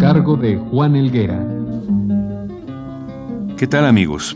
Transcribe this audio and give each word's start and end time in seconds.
Cargo 0.00 0.38
de 0.38 0.56
Juan 0.56 0.96
Elguera. 0.96 1.46
¿Qué 3.58 3.66
tal 3.66 3.84
amigos? 3.84 4.34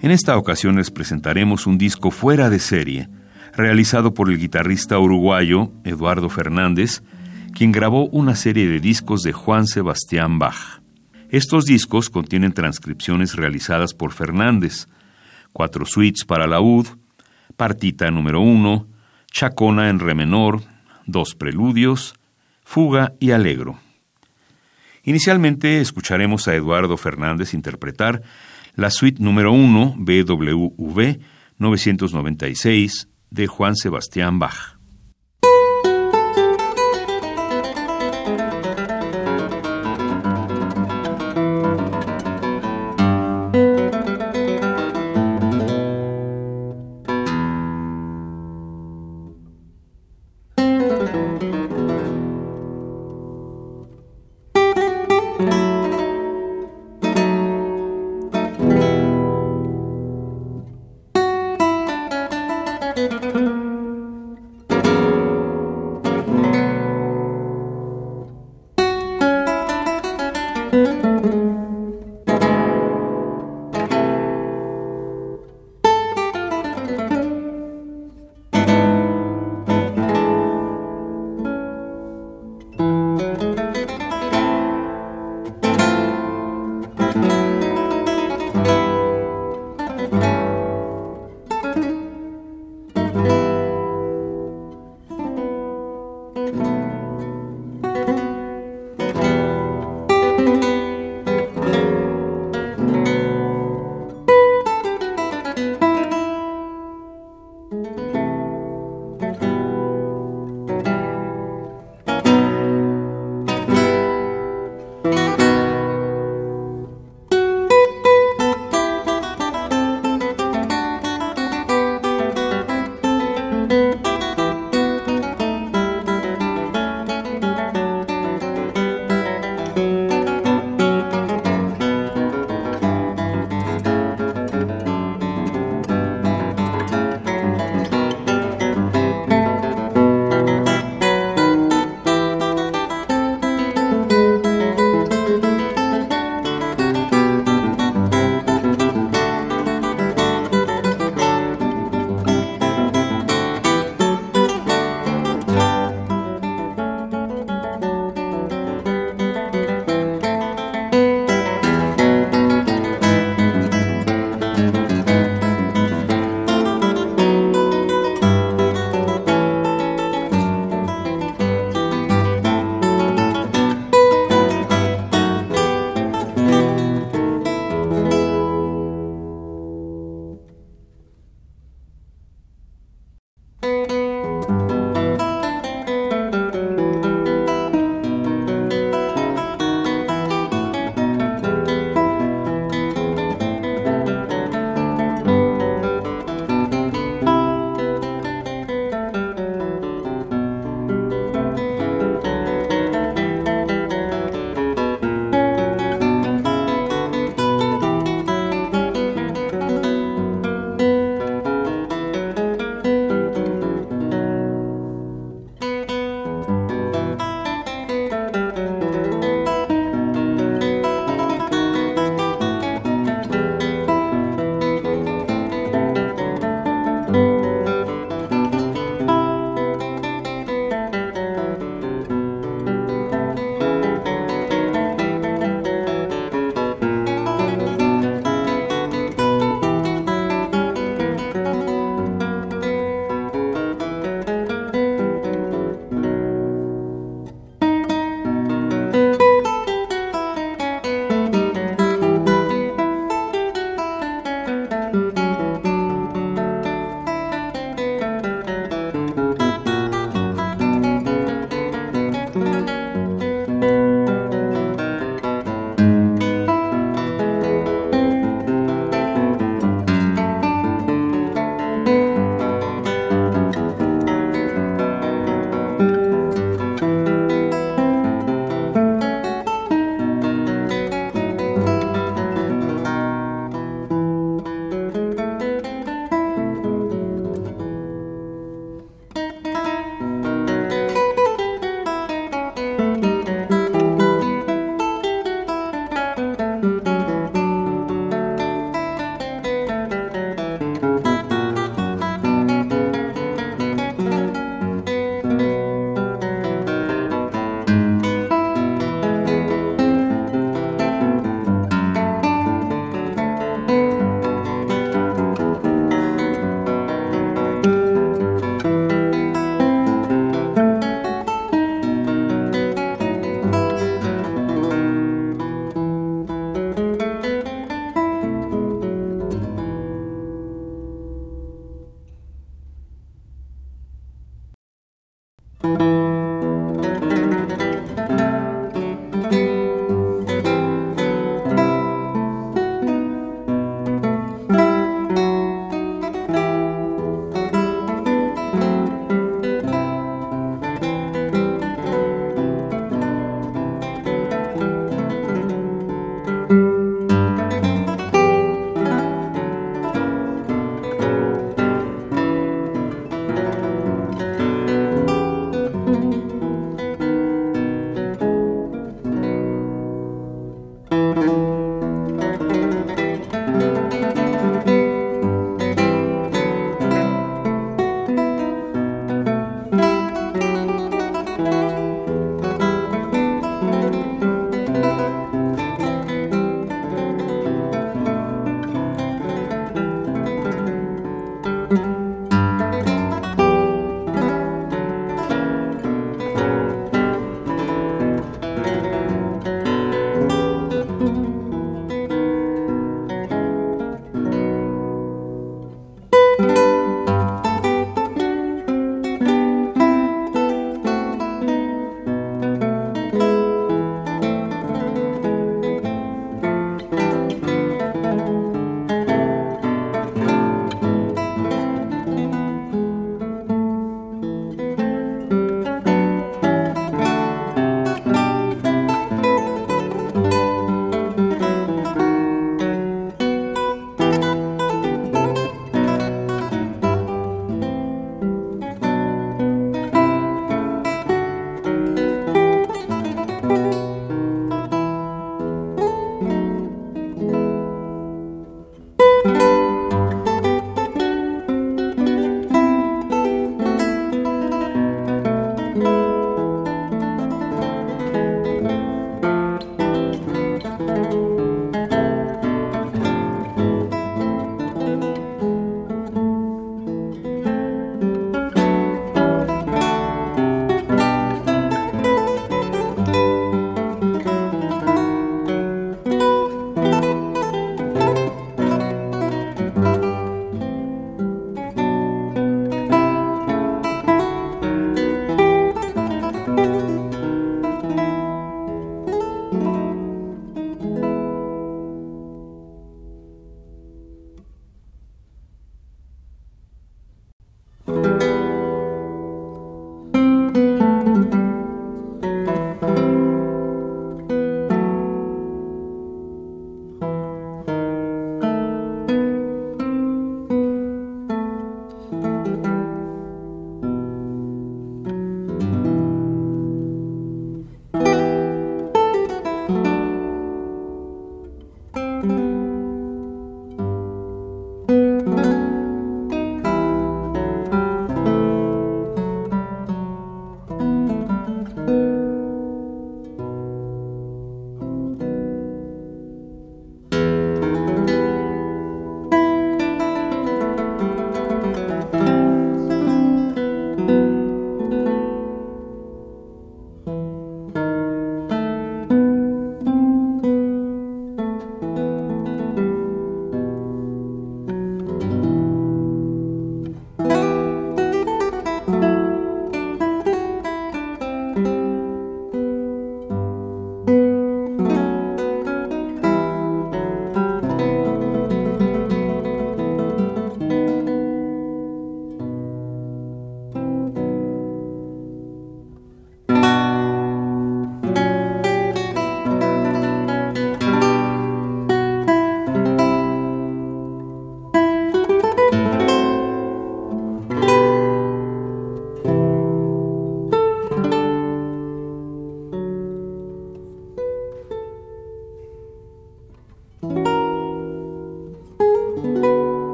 En 0.00 0.12
esta 0.12 0.36
ocasión 0.36 0.76
les 0.76 0.92
presentaremos 0.92 1.66
un 1.66 1.76
disco 1.76 2.12
fuera 2.12 2.48
de 2.50 2.60
serie, 2.60 3.08
realizado 3.52 4.14
por 4.14 4.30
el 4.30 4.38
guitarrista 4.38 5.00
uruguayo 5.00 5.72
Eduardo 5.82 6.28
Fernández, 6.28 7.02
quien 7.52 7.72
grabó 7.72 8.06
una 8.10 8.36
serie 8.36 8.68
de 8.68 8.78
discos 8.78 9.22
de 9.22 9.32
Juan 9.32 9.66
Sebastián 9.66 10.38
Bach. 10.38 10.80
Estos 11.30 11.64
discos 11.64 12.08
contienen 12.08 12.52
transcripciones 12.52 13.34
realizadas 13.34 13.94
por 13.94 14.12
Fernández, 14.12 14.86
cuatro 15.52 15.84
suites 15.84 16.24
para 16.24 16.46
laúd, 16.46 16.86
partita 17.56 18.08
número 18.12 18.40
uno, 18.40 18.86
chacona 19.32 19.88
en 19.88 19.98
re 19.98 20.14
menor, 20.14 20.62
dos 21.06 21.34
preludios, 21.34 22.14
fuga 22.62 23.14
y 23.18 23.32
alegro. 23.32 23.80
Inicialmente 25.04 25.80
escucharemos 25.80 26.46
a 26.48 26.54
Eduardo 26.54 26.96
Fernández 26.96 27.54
interpretar 27.54 28.22
la 28.74 28.90
suite 28.90 29.22
número 29.22 29.52
1 29.52 29.96
BWV 29.98 31.18
996 31.58 33.08
de 33.30 33.46
Juan 33.46 33.76
Sebastián 33.76 34.38
Bach. 34.38 34.81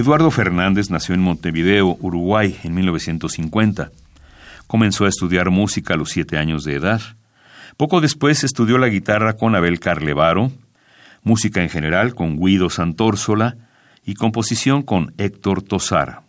Eduardo 0.00 0.30
Fernández 0.30 0.88
nació 0.88 1.14
en 1.14 1.20
Montevideo, 1.20 1.98
Uruguay, 2.00 2.58
en 2.64 2.72
1950. 2.74 3.90
Comenzó 4.66 5.04
a 5.04 5.10
estudiar 5.10 5.50
música 5.50 5.92
a 5.92 5.98
los 5.98 6.08
siete 6.08 6.38
años 6.38 6.64
de 6.64 6.76
edad. 6.76 7.02
Poco 7.76 8.00
después 8.00 8.42
estudió 8.42 8.78
la 8.78 8.88
guitarra 8.88 9.34
con 9.34 9.54
Abel 9.54 9.78
Carlevaro, 9.78 10.52
música 11.22 11.62
en 11.62 11.68
general 11.68 12.14
con 12.14 12.38
Guido 12.38 12.70
Santórsola 12.70 13.58
y 14.02 14.14
composición 14.14 14.84
con 14.84 15.12
Héctor 15.18 15.60
Tosar. 15.60 16.22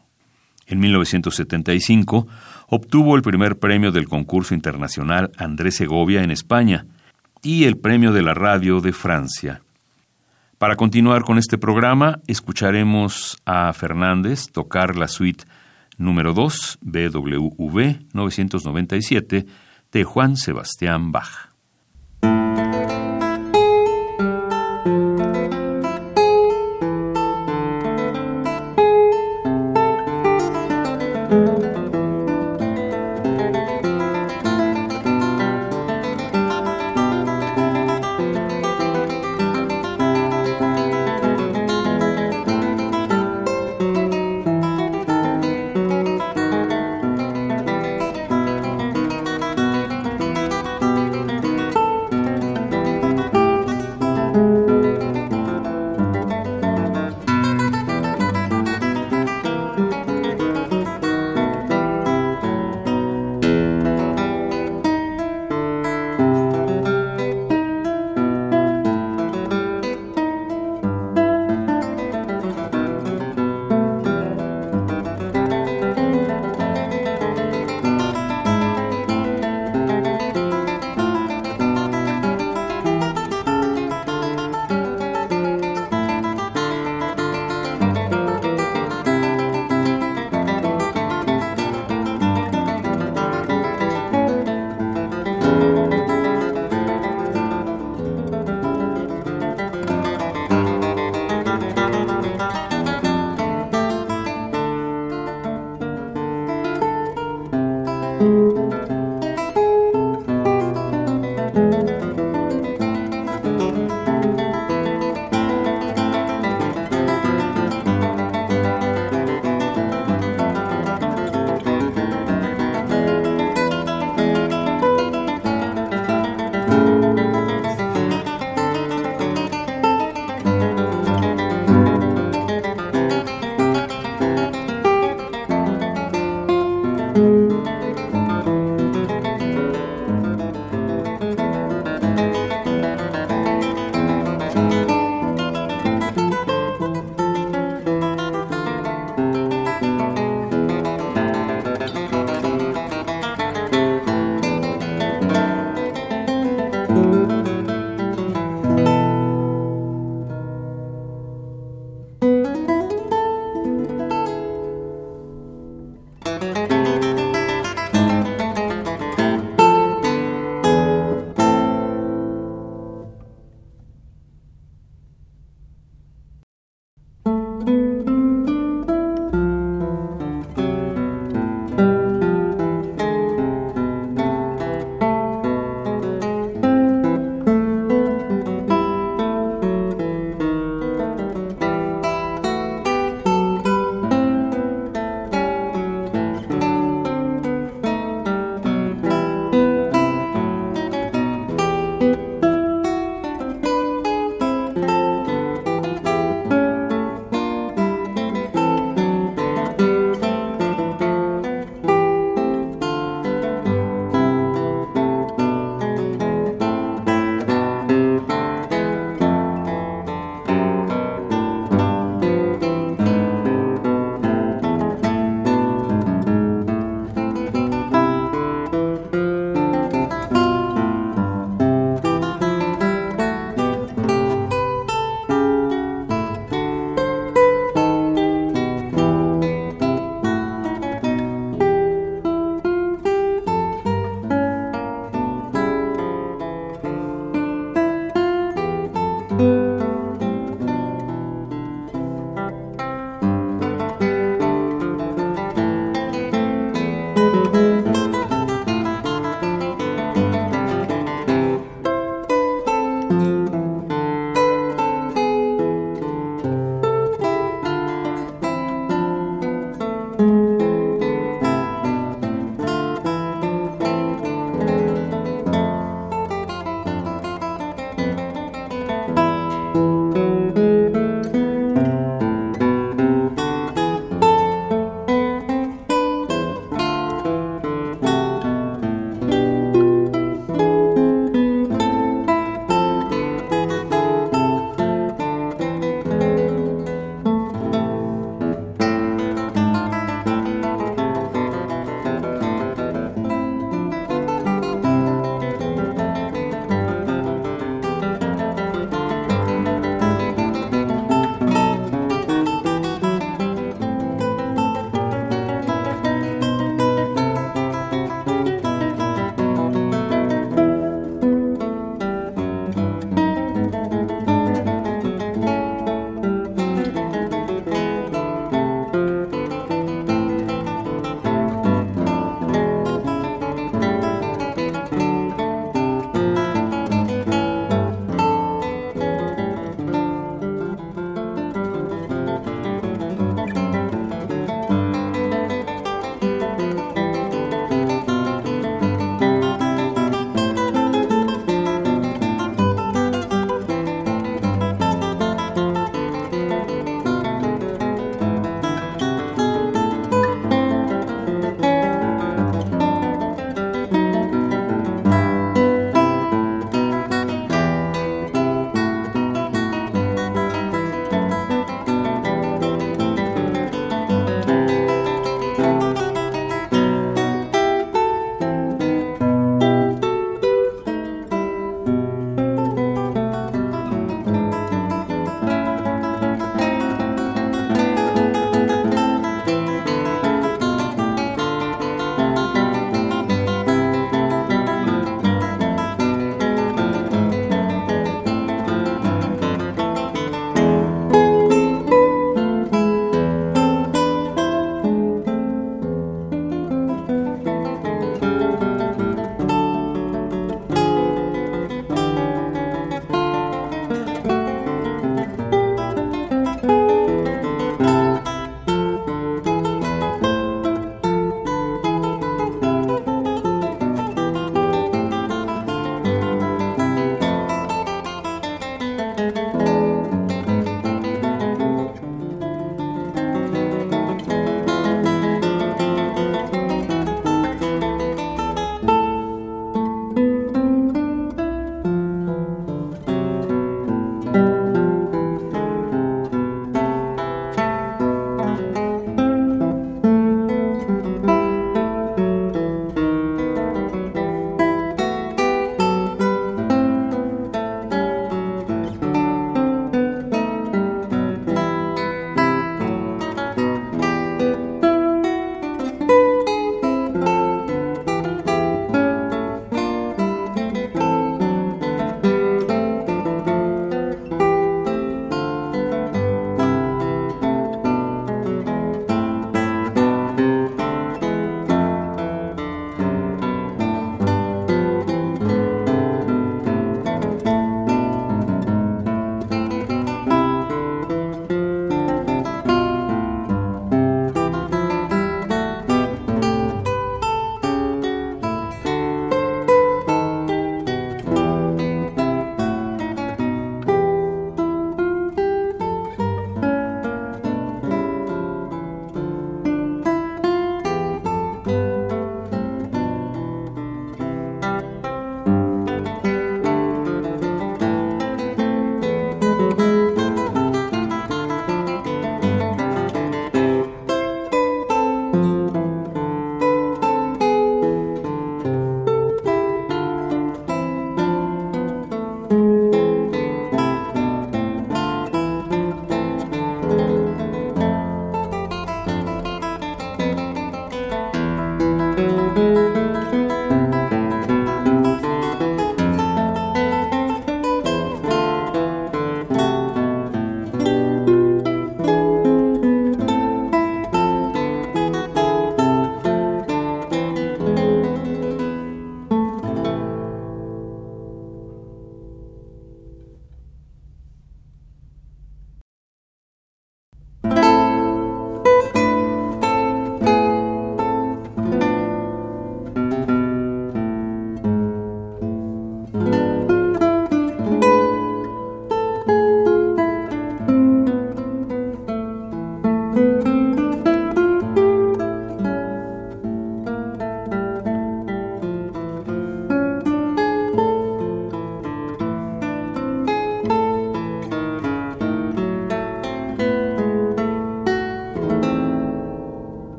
En 0.68 0.80
1975 0.80 2.28
obtuvo 2.68 3.16
el 3.16 3.22
primer 3.22 3.58
premio 3.58 3.94
del 3.94 4.10
concurso 4.10 4.54
internacional 4.54 5.32
Andrés 5.38 5.78
Segovia 5.78 6.24
en 6.24 6.32
España 6.32 6.88
y 7.42 7.64
el 7.64 7.78
premio 7.78 8.12
de 8.12 8.22
la 8.22 8.34
radio 8.34 8.82
de 8.82 8.92
Francia. 8.92 9.62
Para 10.62 10.76
continuar 10.76 11.24
con 11.24 11.40
este 11.40 11.58
programa, 11.58 12.20
escucharemos 12.28 13.42
a 13.46 13.74
Fernández 13.74 14.52
tocar 14.52 14.96
la 14.96 15.08
suite 15.08 15.46
número 15.98 16.36
2, 16.36 16.78
BWV 16.82 18.14
997, 18.14 19.48
de 19.92 20.04
Juan 20.04 20.38
Sebastián 20.38 21.12
Bach. 21.12 21.51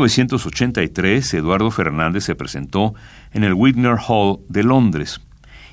1983, 0.00 1.34
Eduardo 1.34 1.70
Fernández 1.70 2.24
se 2.24 2.34
presentó 2.34 2.94
en 3.32 3.44
el 3.44 3.52
Wigner 3.52 3.96
Hall 4.08 4.38
de 4.48 4.62
Londres 4.62 5.20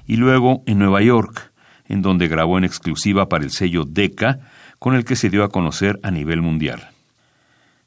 y 0.06 0.18
luego 0.18 0.64
en 0.66 0.80
Nueva 0.80 1.02
York, 1.02 1.54
en 1.88 2.02
donde 2.02 2.28
grabó 2.28 2.58
en 2.58 2.66
exclusiva 2.66 3.30
para 3.30 3.46
el 3.46 3.52
sello 3.52 3.86
Decca, 3.86 4.40
con 4.80 4.96
el 4.96 5.06
que 5.06 5.16
se 5.16 5.30
dio 5.30 5.44
a 5.44 5.50
conocer 5.50 5.98
a 6.04 6.12
nivel 6.12 6.42
mundial. 6.42 6.90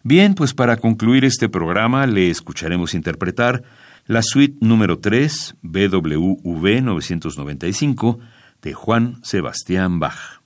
Bien, 0.03 0.34
pues 0.34 0.55
para 0.55 0.78
concluir 0.78 1.26
este 1.26 1.51
programa 1.51 2.07
le 2.07 2.30
escucharemos 2.30 2.95
interpretar 2.95 3.62
la 4.07 4.22
suite 4.22 4.57
número 4.61 4.99
3, 4.99 5.57
BWV 5.61 6.82
995, 6.82 8.18
de 8.62 8.72
Juan 8.72 9.18
Sebastián 9.22 10.01
Bach. 10.01 10.39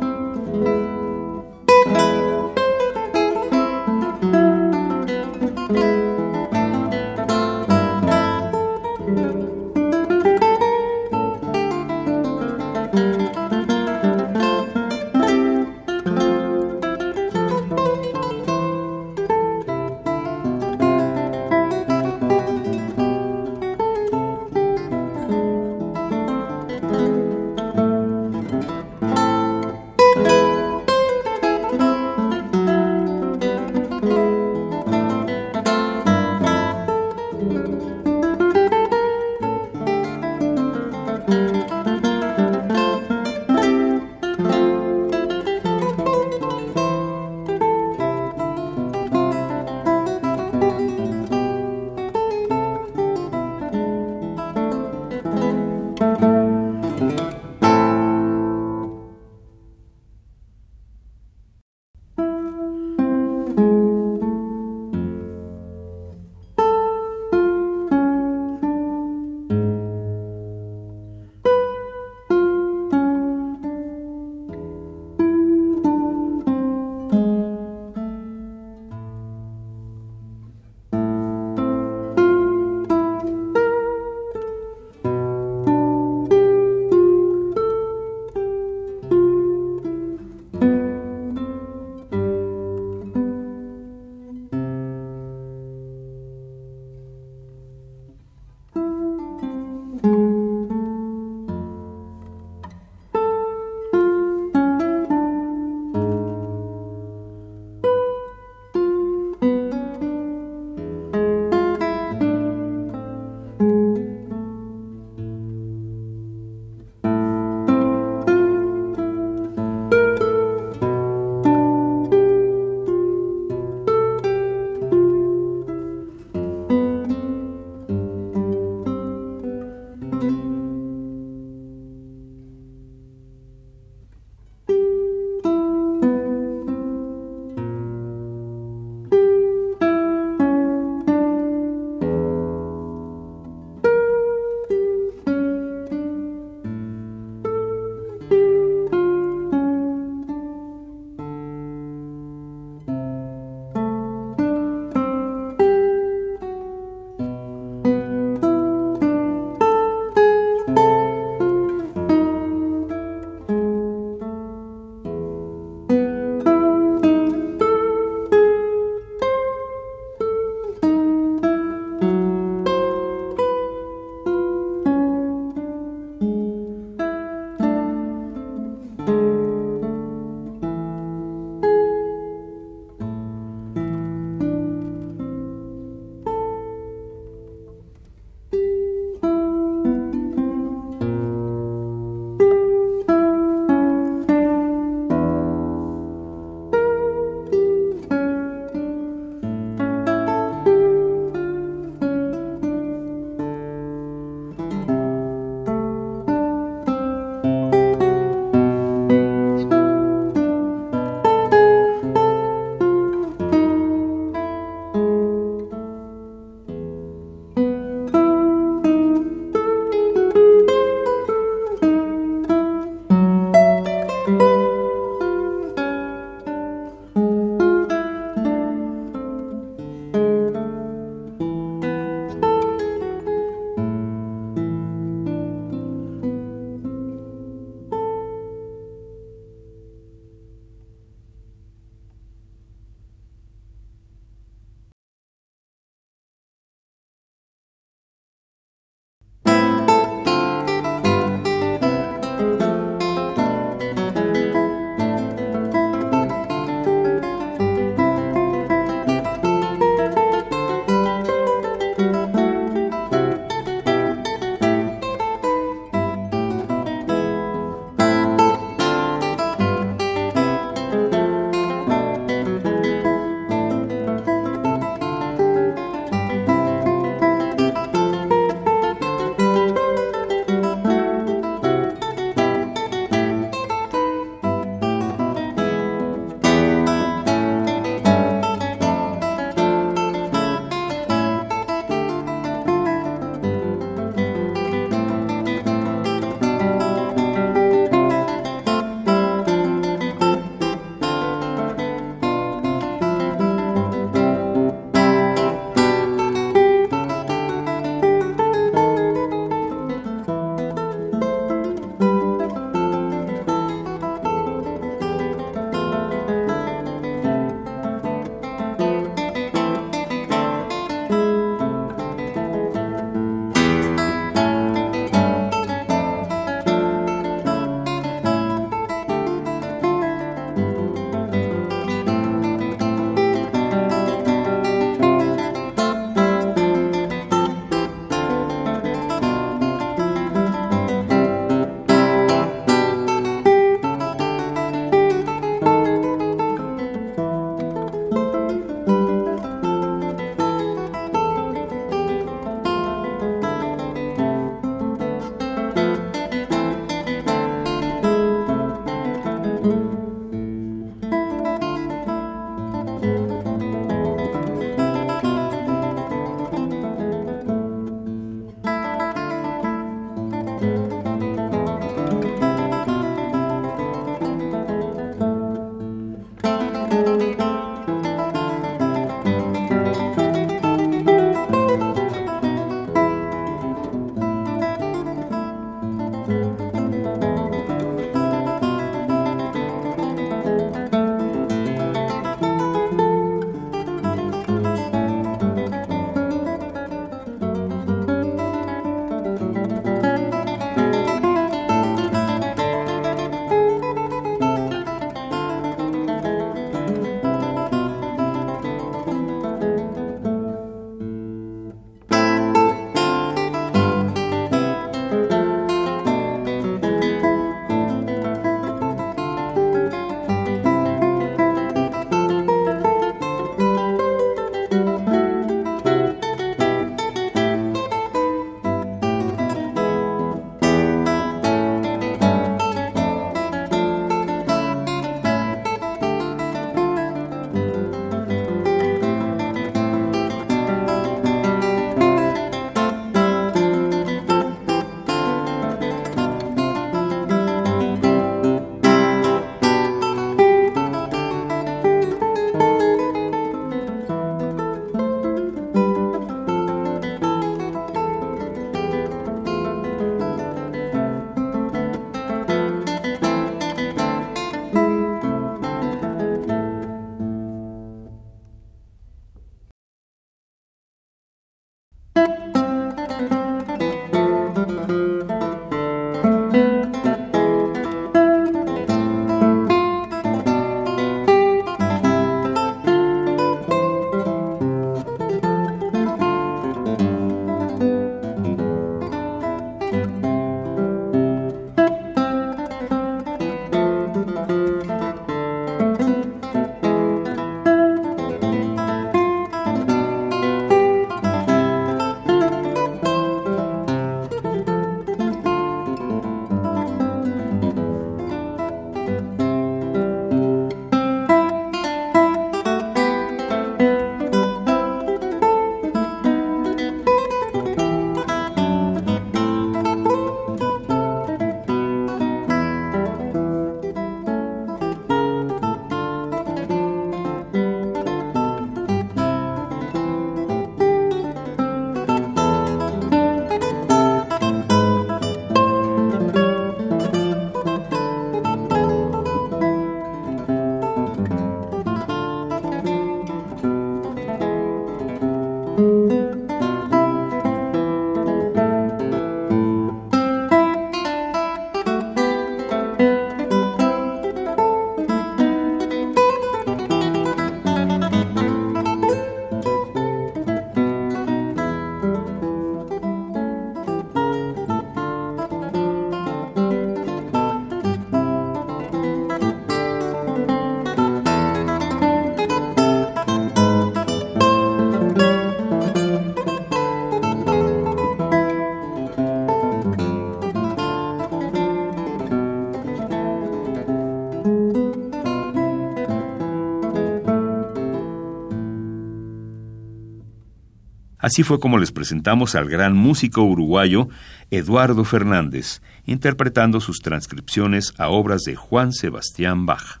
Así 591.22 591.44
fue 591.44 591.60
como 591.60 591.78
les 591.78 591.92
presentamos 591.92 592.56
al 592.56 592.68
gran 592.68 592.96
músico 592.96 593.44
uruguayo 593.44 594.08
Eduardo 594.50 595.04
Fernández, 595.04 595.80
interpretando 596.04 596.80
sus 596.80 596.98
transcripciones 596.98 597.94
a 597.96 598.08
obras 598.08 598.42
de 598.42 598.56
Juan 598.56 598.92
Sebastián 598.92 599.64
Bach. 599.64 600.00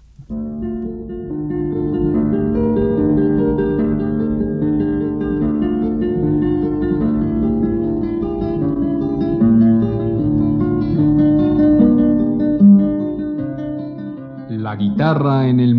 La 14.50 14.74
guitarra 14.74 15.46
en 15.48 15.60
el 15.60 15.76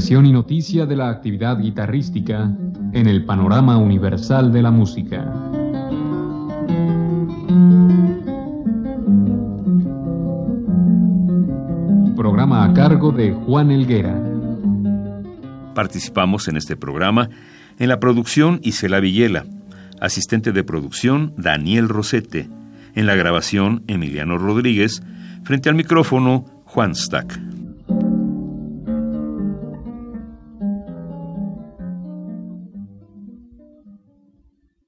Expresión 0.00 0.24
y 0.24 0.32
noticia 0.32 0.86
de 0.86 0.96
la 0.96 1.10
actividad 1.10 1.58
guitarrística 1.58 2.50
en 2.94 3.06
el 3.06 3.26
panorama 3.26 3.76
universal 3.76 4.50
de 4.50 4.62
la 4.62 4.70
música. 4.70 5.30
Programa 12.16 12.64
a 12.64 12.72
cargo 12.72 13.12
de 13.12 13.34
Juan 13.34 13.70
Elguera. 13.70 14.18
Participamos 15.74 16.48
en 16.48 16.56
este 16.56 16.76
programa 16.76 17.28
en 17.78 17.90
la 17.90 18.00
producción 18.00 18.58
Isela 18.62 19.00
Villela, 19.00 19.44
asistente 20.00 20.52
de 20.52 20.64
producción 20.64 21.34
Daniel 21.36 21.90
Rosete, 21.90 22.48
en 22.94 23.04
la 23.04 23.16
grabación 23.16 23.84
Emiliano 23.86 24.38
Rodríguez, 24.38 25.02
frente 25.44 25.68
al 25.68 25.74
micrófono 25.74 26.46
Juan 26.64 26.94
Stack. 26.94 27.49